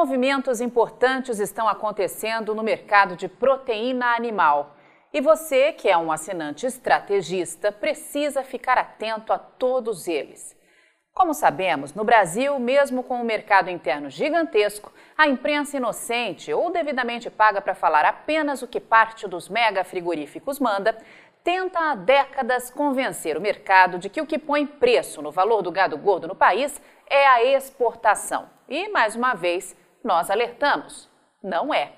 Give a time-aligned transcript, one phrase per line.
[0.00, 4.74] Movimentos importantes estão acontecendo no mercado de proteína animal.
[5.12, 10.56] E você, que é um assinante estrategista, precisa ficar atento a todos eles.
[11.12, 17.28] Como sabemos, no Brasil, mesmo com um mercado interno gigantesco, a imprensa inocente ou devidamente
[17.28, 20.96] paga para falar apenas o que parte dos mega frigoríficos manda,
[21.44, 25.70] tenta há décadas convencer o mercado de que o que põe preço no valor do
[25.70, 28.48] gado gordo no país é a exportação.
[28.66, 31.08] E, mais uma vez, nós alertamos:
[31.42, 31.92] não é.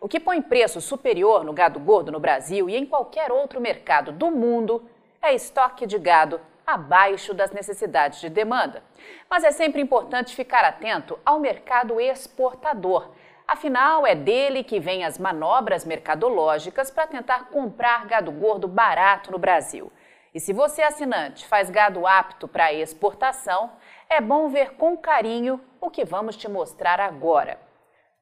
[0.00, 4.12] O que põe preço superior no gado gordo no Brasil e em qualquer outro mercado
[4.12, 4.88] do mundo
[5.22, 8.82] é estoque de gado abaixo das necessidades de demanda.
[9.30, 13.10] Mas é sempre importante ficar atento ao mercado exportador.
[13.46, 19.38] Afinal, é dele que vêm as manobras mercadológicas para tentar comprar gado gordo barato no
[19.38, 19.90] Brasil.
[20.36, 23.72] E se você, assinante, faz gado apto para exportação,
[24.06, 27.58] é bom ver com carinho o que vamos te mostrar agora.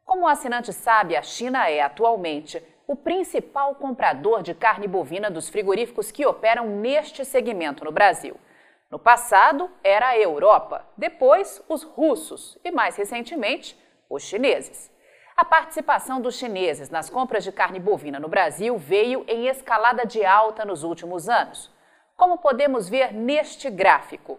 [0.04, 5.48] Como o assinante sabe, a China é atualmente o principal comprador de carne bovina dos
[5.48, 8.36] frigoríficos que operam neste segmento no Brasil.
[8.88, 13.76] No passado, era a Europa, depois, os russos e, mais recentemente,
[14.08, 14.88] os chineses.
[15.36, 20.24] A participação dos chineses nas compras de carne bovina no Brasil veio em escalada de
[20.24, 21.74] alta nos últimos anos,
[22.16, 24.38] como podemos ver neste gráfico.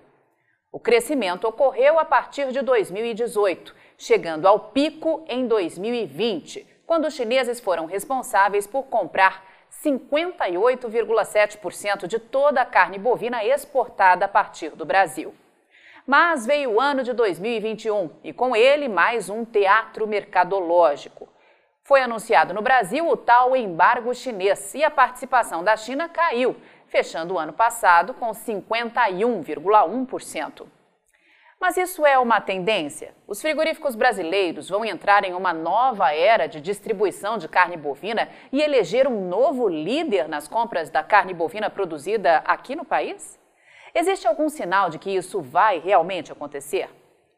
[0.71, 7.59] O crescimento ocorreu a partir de 2018, chegando ao pico em 2020 quando os chineses
[7.59, 9.43] foram responsáveis por comprar
[9.83, 15.35] 58,7% de toda a carne bovina exportada a partir do Brasil.
[16.05, 21.27] Mas veio o ano de 2021 e com ele mais um teatro mercadológico.
[21.83, 26.55] Foi anunciado no Brasil o tal embargo chinês e a participação da China caiu,
[26.95, 30.65] fechando o ano passado com 51,1%.
[31.59, 33.13] Mas isso é uma tendência?
[33.27, 38.61] Os frigoríficos brasileiros vão entrar em uma nova era de distribuição de carne bovina e
[38.61, 43.37] eleger um novo líder nas compras da carne bovina produzida aqui no país?
[43.93, 46.89] Existe algum sinal de que isso vai realmente acontecer?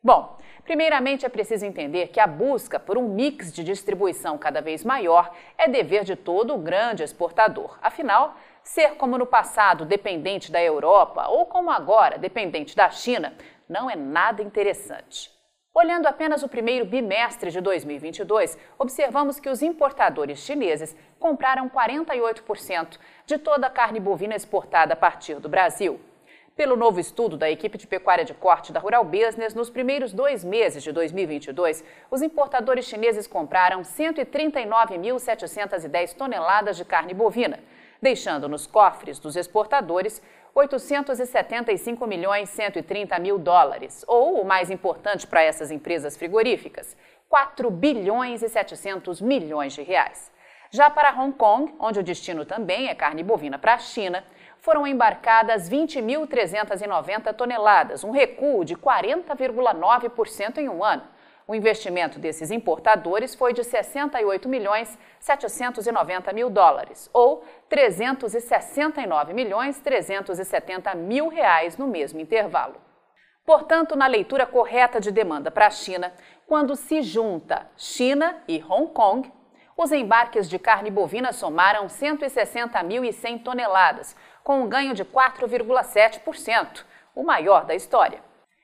[0.03, 4.85] Bom, primeiramente é preciso entender que a busca por um mix de distribuição cada vez
[4.85, 7.77] maior é dever de todo o grande exportador.
[7.81, 13.33] Afinal, ser como no passado dependente da Europa ou como agora dependente da China
[13.67, 15.35] não é nada interessante.
[15.73, 22.97] Olhando apenas o primeiro bimestre de 2022, observamos que os importadores chineses compraram 48%
[23.27, 25.99] de toda a carne bovina exportada a partir do Brasil.
[26.57, 30.43] Pelo novo estudo da equipe de pecuária de corte da Rural Business, nos primeiros dois
[30.43, 37.59] meses de 2022, os importadores chineses compraram 139.710 toneladas de carne bovina,
[38.01, 40.19] deixando nos cofres dos exportadores
[40.55, 46.97] 875 milhões 130 mil dólares, ou o mais importante para essas empresas frigoríficas,
[47.29, 50.31] 4 bilhões e 700 milhões de reais.
[50.71, 54.23] Já para Hong Kong, onde o destino também é carne bovina para a China,
[54.67, 61.03] foram embarcadas 20.390 toneladas, um recuo de 40,9% em um ano
[61.47, 70.93] o investimento desses importadores foi de 68 milhões 790 mil dólares, ou 369 milhões 370
[70.95, 72.75] mil reais no mesmo intervalo.
[73.45, 76.11] Portanto, na leitura correta de demanda para a China,
[76.45, 79.31] quando se junta China e Hong Kong,
[79.77, 87.65] os embarques de carne bovina somaram 160.100 toneladas, com um ganho de 4,7%, o maior
[87.65, 88.21] da história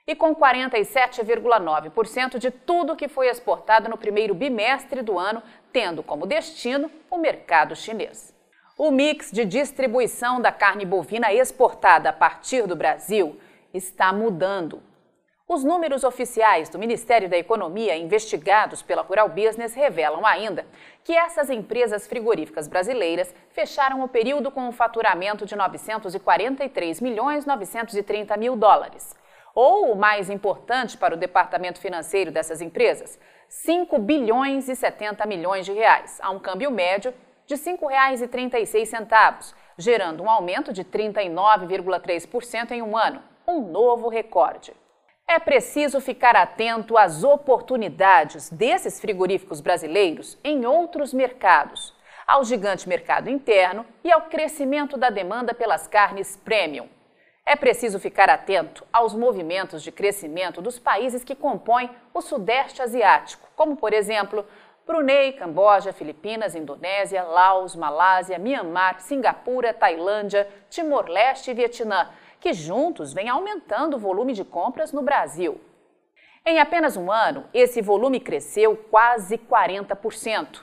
[0.07, 6.25] e com 47,9% de tudo que foi exportado no primeiro bimestre do ano, tendo como
[6.25, 8.33] destino o mercado chinês.
[8.77, 13.37] O mix de distribuição da carne bovina exportada a partir do Brasil
[13.73, 14.81] está mudando.
[15.45, 20.65] Os números oficiais do Ministério da Economia investigados pela Rural Business revelam ainda
[21.03, 28.37] que essas empresas frigoríficas brasileiras fecharam o período com um faturamento de 943 milhões 930
[28.37, 29.17] mil dólares
[29.53, 33.19] ou o mais importante para o departamento financeiro dessas empresas,
[33.49, 37.13] 5 bilhões e 70 milhões de reais, a um câmbio médio
[37.45, 44.73] de R$ 5,36, gerando um aumento de 39,3% em um ano, um novo recorde.
[45.35, 51.91] É preciso ficar atento às oportunidades desses frigoríficos brasileiros em outros mercados,
[52.27, 56.87] ao gigante mercado interno e ao crescimento da demanda pelas carnes premium.
[57.43, 63.49] É preciso ficar atento aos movimentos de crescimento dos países que compõem o Sudeste Asiático,
[63.55, 64.45] como, por exemplo,
[64.85, 72.09] Brunei, Camboja, Filipinas, Indonésia, Laos, Malásia, Mianmar, Singapura, Tailândia, Timor-Leste e Vietnã,
[72.43, 75.61] que juntos vêm aumentando o volume de compras no Brasil.
[76.45, 80.59] Em apenas um ano, esse volume cresceu quase 40%.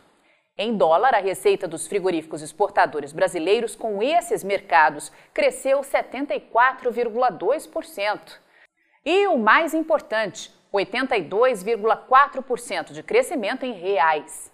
[0.58, 8.20] Em dólar, a receita dos frigoríficos exportadores brasileiros com esses mercados cresceu 74,2%.
[9.02, 14.49] E o mais importante, 82,4% de crescimento em reais.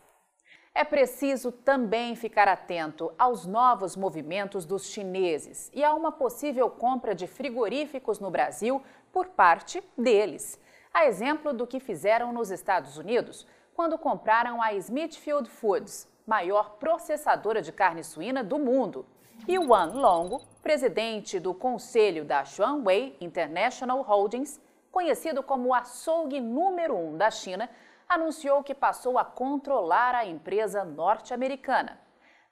[0.79, 7.15] É preciso também ficar atento aos novos movimentos dos chineses e a uma possível compra
[7.15, 10.61] de frigoríficos no Brasil por parte deles.
[10.93, 17.63] A exemplo do que fizeram nos Estados Unidos, quando compraram a Smithfield Foods, maior processadora
[17.63, 19.07] de carne suína do mundo.
[19.49, 24.61] E Wan Long, presidente do conselho da Xuanwei International Holdings,
[24.93, 27.67] conhecido como o açougue número um da China,
[28.09, 32.01] anunciou que passou a controlar a empresa norte-americana.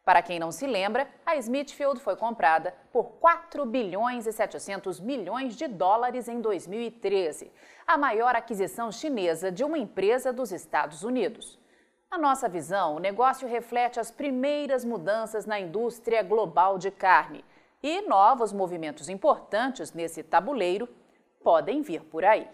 [0.04, 5.56] Para quem não se lembra, a Smithfield foi comprada por 4 bilhões e 700 milhões
[5.56, 7.50] de dólares em 2013,
[7.86, 11.58] a maior aquisição chinesa de uma empresa dos Estados Unidos.
[12.10, 17.42] Na nossa visão, o negócio reflete as primeiras mudanças na indústria global de carne
[17.82, 20.88] e novos movimentos importantes nesse tabuleiro
[21.42, 22.48] podem vir por aí.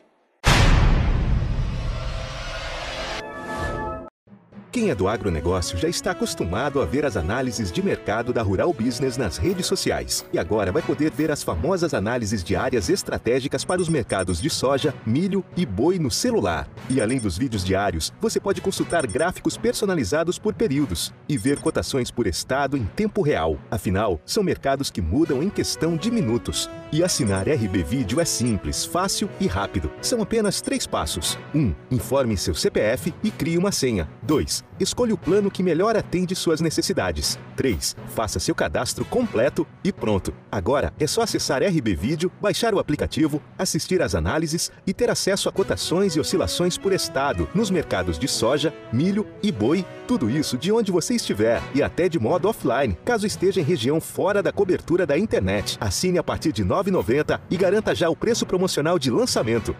[4.72, 8.72] Quem é do agronegócio já está acostumado a ver as análises de mercado da Rural
[8.72, 10.24] Business nas redes sociais.
[10.32, 14.48] E agora vai poder ver as famosas análises de áreas estratégicas para os mercados de
[14.48, 16.68] soja, milho e boi no celular.
[16.88, 22.12] E além dos vídeos diários, você pode consultar gráficos personalizados por períodos e ver cotações
[22.12, 23.58] por estado em tempo real.
[23.72, 26.70] Afinal, são mercados que mudam em questão de minutos.
[26.92, 29.92] E assinar RB Vídeo é simples, fácil e rápido.
[30.02, 31.38] São apenas três passos.
[31.54, 31.58] 1.
[31.58, 34.08] Um, informe seu CPF e crie uma senha.
[34.22, 37.38] 2 escolha o plano que melhor atende suas necessidades.
[37.56, 37.96] 3.
[38.08, 40.32] Faça seu cadastro completo e pronto.
[40.50, 45.48] Agora é só acessar RB Vídeo, baixar o aplicativo, assistir às análises e ter acesso
[45.48, 49.84] a cotações e oscilações por estado nos mercados de soja, milho e boi.
[50.08, 54.00] Tudo isso de onde você estiver e até de modo offline, caso esteja em região
[54.00, 55.76] fora da cobertura da internet.
[55.80, 59.74] Assine a partir de R$ 9,90 e garanta já o preço promocional de lançamento.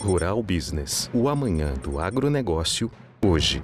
[0.00, 2.90] Rural Business, o amanhã do agronegócio,
[3.24, 3.60] hoje.